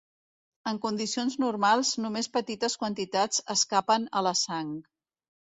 En 0.69 0.77
condicions 0.85 1.35
normals 1.43 1.91
només 2.05 2.31
petites 2.39 2.77
quantitats 2.85 3.45
escapen 3.57 4.09
a 4.23 4.27
la 4.31 4.35
sang. 4.43 4.75